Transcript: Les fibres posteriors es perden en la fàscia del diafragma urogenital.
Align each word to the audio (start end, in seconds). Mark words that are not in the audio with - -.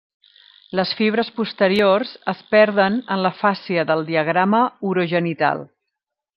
Les 0.77 0.93
fibres 1.01 1.29
posteriors 1.39 2.15
es 2.33 2.41
perden 2.55 2.97
en 3.17 3.23
la 3.27 3.33
fàscia 3.43 3.87
del 3.93 4.03
diafragma 4.11 4.65
urogenital. 4.93 5.67